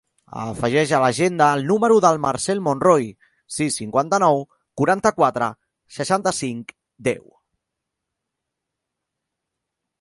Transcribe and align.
Afegeix 0.43 0.93
a 0.97 1.01
l'agenda 1.01 1.49
el 1.57 1.65
número 1.71 1.97
del 2.05 2.17
Marcèl 2.23 2.63
Monroy: 2.67 3.05
sis, 3.57 3.77
cinquanta-nou, 3.81 4.41
quaranta-quatre, 4.81 5.51
seixanta-cinc, 6.01 6.75
deu. 7.09 7.31